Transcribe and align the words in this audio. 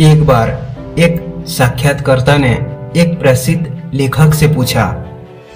एक 0.00 0.22
बार 0.26 0.48
एक 0.98 1.16
साक्षात्कारता 1.48 2.36
ने 2.36 2.50
एक 2.96 3.18
प्रसिद्ध 3.20 3.90
लेखक 3.94 4.34
से 4.34 4.46
पूछा, 4.48 4.82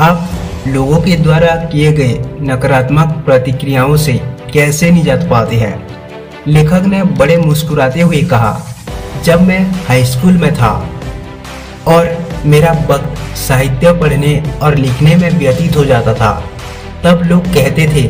आप 0.00 0.30
लोगों 0.68 1.00
के 1.00 1.16
द्वारा 1.16 1.54
किए 1.64 1.92
गए 1.92 2.14
नकारात्मक 2.42 3.12
प्रतिक्रियाओं 3.26 3.96
से 3.96 4.12
कैसे 4.52 4.90
निजात 4.90 5.26
पाते 5.30 5.56
हैं? 5.56 5.74
लेखक 6.46 6.86
ने 6.86 7.02
बड़े 7.18 7.36
मुस्कुराते 7.36 8.00
हुए 8.00 8.22
कहा, 8.22 8.52
जब 9.24 9.42
मैं 9.42 9.60
हाई 9.88 10.04
स्कूल 10.04 10.38
में 10.38 10.52
था 10.54 10.72
और 11.88 12.10
मेरा 12.46 12.72
वक्त 12.90 13.36
साहित्य 13.38 13.92
पढ़ने 14.00 14.34
और 14.62 14.76
लिखने 14.76 15.16
में 15.16 15.30
व्यतीत 15.38 15.76
हो 15.76 15.84
जाता 15.84 16.14
था, 16.14 16.32
तब 17.04 17.22
लोग 17.22 17.46
कहते 17.54 17.86
थे 17.94 18.02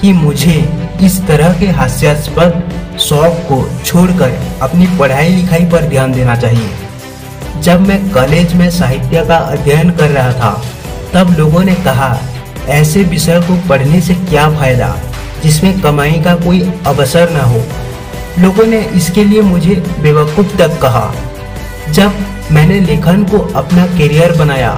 कि 0.00 0.12
मुझे 0.12 0.60
इस 1.02 1.20
तरह 1.26 1.58
के 1.60 1.66
हास्यास्पद 1.70 2.98
शौक 3.00 3.38
को 3.48 3.56
छोड़कर 3.84 4.32
अपनी 4.62 4.86
पढ़ाई 4.98 5.28
लिखाई 5.28 5.64
पर 5.64 5.88
ध्यान 5.88 6.12
देना 6.12 6.36
चाहिए। 6.36 7.60
जब 7.62 7.80
मैं 7.80 7.98
कॉलेज 8.10 8.52
में 8.54 8.68
साहित्य 8.70 9.24
का 9.26 9.36
अध्ययन 9.36 9.90
कर 9.90 10.10
रहा 10.10 10.32
था, 10.32 10.50
तब 11.14 11.34
लोगों 11.38 11.62
ने 11.64 11.74
कहा, 11.84 12.16
ऐसे 12.70 13.02
विषय 13.04 13.40
को 13.40 13.56
पढ़ने 13.68 14.00
से 14.00 14.14
क्या 14.14 14.48
फ़ायदा, 14.50 14.94
जिसमें 15.42 15.80
कमाई 15.80 16.20
का 16.24 16.34
कोई 16.36 16.60
अवसर 16.86 17.30
न 17.30 17.40
हो? 17.42 17.62
लोगों 18.38 18.66
ने 18.66 18.80
इसके 18.96 19.24
लिए 19.24 19.40
मुझे 19.42 19.74
बेवकूफ़ 20.00 20.56
तक 20.58 20.80
कहा। 20.82 21.12
जब 21.90 22.24
मैंने 22.52 22.80
लेखन 22.80 23.24
को 23.24 23.38
अपना 23.56 23.86
करियर 23.88 24.36
बनाया 24.38 24.72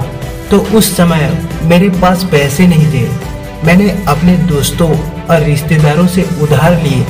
तो 0.51 0.57
उस 0.77 0.95
समय 0.97 1.29
मेरे 1.63 1.89
पास 2.01 2.23
पैसे 2.23 2.67
नहीं 2.67 2.91
थे। 2.93 3.07
मैंने 3.63 3.89
अपने 4.07 4.35
दोस्तों 4.47 4.89
और 5.25 5.43
रिश्तेदारों 5.43 6.07
से 6.07 6.25
उधार 6.41 6.81
लिए 6.81 7.05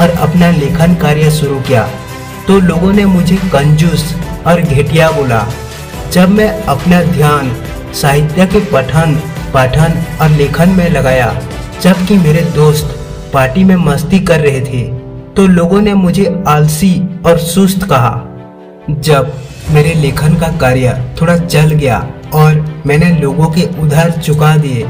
और 0.00 0.10
अपना 0.18 0.50
लेखन 0.50 0.94
कार्य 0.94 1.30
शुरू 1.30 1.60
किया। 1.60 1.88
तो 2.46 2.58
लोगों 2.60 2.92
ने 2.92 3.04
मुझे 3.06 3.36
कंजूस 3.52 4.14
और 4.46 4.60
घटिया 4.60 5.10
बोला। 5.10 5.44
जब 6.12 6.28
मैं 6.28 6.48
अपना 6.64 7.02
ध्यान, 7.04 7.50
साहित्य 7.94 8.46
के 8.46 8.60
पठन, 8.72 9.14
पाठन 9.54 10.02
और 10.22 10.28
लेखन 10.28 10.70
में 10.70 10.88
लगाया, 10.90 11.34
जबकि 11.82 12.16
मेरे 12.18 12.42
दोस्त 12.54 12.94
पार्टी 13.34 13.64
में 13.64 13.76
मस्ती 13.76 14.18
कर 14.20 14.40
रहे 14.40 14.60
थे 14.62 14.82
तो 15.34 15.46
लोगों 15.46 15.80
ने 15.80 15.94
मुझे 15.94 16.24
आलसी 16.48 16.92
और 17.26 17.38
सुस्त 17.38 17.82
कहा। 17.82 18.14
जब 18.90 19.32
मेरे 19.70 19.92
लेखन 19.94 20.34
का 20.34 20.48
कार्य 20.58 20.94
थोड़ा 21.20 21.36
चल 21.38 21.70
गया 21.72 21.98
और 22.34 22.82
मैंने 22.86 23.10
लोगों 23.12 23.46
के 23.50 23.66
उधार 23.80 24.10
चुका 24.18 24.56
दिए, 24.56 24.82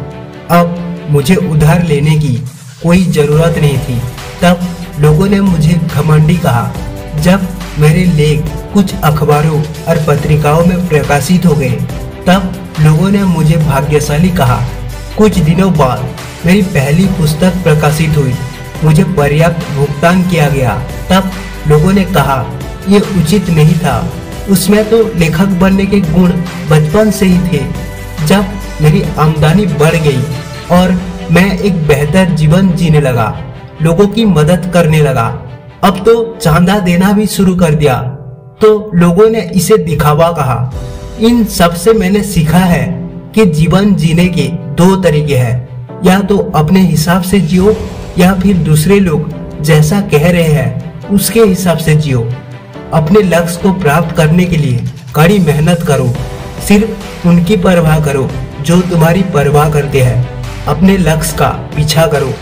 अब 0.50 0.87
मुझे 1.10 1.34
उधार 1.34 1.82
लेने 1.82 2.16
की 2.16 2.34
कोई 2.82 3.04
ज़रूरत 3.04 3.58
नहीं 3.58 3.78
थी। 3.78 4.00
तब 4.42 4.60
लोगों 5.00 5.28
ने 5.28 5.40
मुझे 5.40 5.74
घमंडी 5.94 6.36
कहा, 6.36 6.72
जब 7.20 7.46
मेरे 7.78 8.04
लेख 8.04 8.44
कुछ 8.74 8.94
अखबारों 8.94 9.62
और 9.88 10.04
पत्रिकाओं 10.08 10.64
में 10.64 10.88
प्रकाशित 10.88 11.46
हो 11.46 11.54
गए, 11.54 11.70
तब 12.26 12.54
लोगों 12.80 13.10
ने 13.10 13.22
मुझे 13.24 13.56
भाग्यशाली 13.56 14.28
कहा, 14.28 14.60
कुछ 15.18 15.38
दिनों 15.38 15.72
बाद 15.72 16.08
मेरी 16.46 16.62
पहली 16.62 17.06
पुस्तक 17.06 17.62
प्रकाशित 17.62 18.16
हुई। 18.16 18.34
मुझे 18.84 19.04
पर्याप्त 19.04 19.70
भुगतान 19.72 20.22
किया 20.22 20.48
गया। 20.48 20.74
तब 21.10 21.30
लोगों 21.68 21.92
ने 21.92 22.04
कहा 22.04 22.44
यह 22.88 23.02
उचित 23.18 23.48
नहीं 23.50 23.74
था। 23.74 24.12
उसमें 24.50 24.90
तो 24.90 25.02
लेखक 25.16 25.46
बनने 25.60 25.86
के 25.86 26.00
गुण 26.00 26.32
बचपन 26.70 27.10
से 27.10 27.26
ही 27.26 27.38
थे। 27.48 27.64
जब 28.26 28.44
मेरी 28.82 29.02
आमदनी 29.18 29.66
बढ़ 29.66 29.96
गई 29.96 30.22
और 30.72 31.00
मैं 31.32 31.58
एक 31.58 31.86
बेहतर 31.86 32.24
जीवन 32.24 32.72
जीने 32.72 33.00
लगा, 33.00 33.40
लोगों 33.82 34.06
की 34.06 34.24
मदद 34.24 34.70
करने 34.74 35.00
लगा। 35.00 35.42
अब 35.84 36.02
तो 36.04 36.38
चांदा 36.42 36.78
देना 36.78 37.12
भी 37.12 37.26
शुरू 37.26 37.56
कर 37.56 37.74
दिया। 37.74 37.94
तो 38.60 38.90
लोगों 38.94 39.30
ने 39.30 39.40
इसे 39.40 39.78
दिखावा 39.78 40.32
कहा। 40.32 40.74
इन 41.20 41.44
सबसे 41.44 41.92
मैंने 41.92 42.22
सीखा 42.22 42.58
है 42.58 43.10
कि 43.34 43.46
जीवन 43.46 43.94
जीने 43.94 44.26
के 44.26 44.42
दो 44.48 44.96
तरीके 44.96 45.36
हैं। 45.36 45.88
या 46.04 46.20
तो 46.20 46.38
अपने 46.38 46.80
हिसाब 46.80 47.22
से 47.22 47.40
जियो, 47.40 47.76
या 48.18 48.34
फिर 48.34 48.56
दूसरे 48.56 49.00
लोग 49.00 49.30
जैसा 49.62 50.00
कह 50.00 50.30
रहे 50.30 50.42
हैं, 50.42 51.00
उसके 51.08 51.40
हिसाब 51.40 51.78
से 51.78 51.94
जियो। 51.94 52.32
अपने 52.92 53.20
लक्ष्य 53.20 53.60
को 53.62 53.72
प्राप्त 53.72 54.16
करने 54.16 54.44
के 54.44 54.56
लिए 54.56 54.84
कड़ी 55.14 55.38
मेहनत 55.38 55.82
करो। 55.82 56.14
सिर्फ़ 56.68 57.28
उनकी 57.28 57.56
परवाह 57.56 58.00
करो, 58.00 58.30
जो 58.62 58.80
तुम्हारी 58.80 59.22
परवाह 59.22 59.70
करते 59.70 60.00
हैं। 60.00 60.37
अपने 60.68 60.96
लक्ष्य 60.98 61.36
का 61.38 61.48
पीछा 61.76 62.06
करो। 62.06 62.32